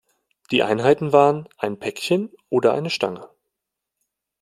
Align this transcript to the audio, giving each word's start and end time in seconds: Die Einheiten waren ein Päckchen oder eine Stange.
Die 0.49 0.63
Einheiten 0.63 1.13
waren 1.13 1.47
ein 1.59 1.77
Päckchen 1.77 2.31
oder 2.49 2.73
eine 2.73 2.89
Stange. 2.89 3.29